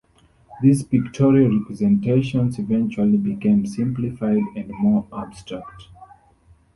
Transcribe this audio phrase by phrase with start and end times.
[0.63, 5.89] These pictorial representations eventually became simplified and more abstract.